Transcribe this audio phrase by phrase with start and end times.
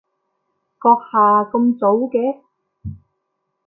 [0.79, 2.41] 閣下咁早嘅？